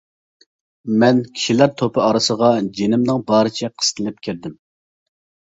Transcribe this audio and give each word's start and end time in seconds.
مەن 1.03 1.19
كىشىلەر 1.27 1.69
توپى 1.81 2.01
ئارىسىغا 2.05 2.49
جېنىمنىڭ 2.81 3.21
بارىچە 3.29 3.71
قىستىلىپ 3.83 4.27
كىردىم. 4.31 4.59